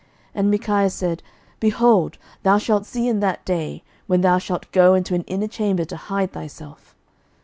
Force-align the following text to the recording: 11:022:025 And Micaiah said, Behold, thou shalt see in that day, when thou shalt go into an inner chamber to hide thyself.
11:022:025 0.29 0.31
And 0.39 0.49
Micaiah 0.49 0.89
said, 0.89 1.23
Behold, 1.59 2.17
thou 2.41 2.57
shalt 2.57 2.87
see 2.87 3.07
in 3.07 3.19
that 3.19 3.45
day, 3.45 3.83
when 4.07 4.21
thou 4.21 4.39
shalt 4.39 4.71
go 4.71 4.95
into 4.95 5.13
an 5.13 5.21
inner 5.27 5.47
chamber 5.47 5.85
to 5.85 5.95
hide 5.95 6.31
thyself. 6.33 6.95